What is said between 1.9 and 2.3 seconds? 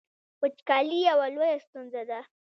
ده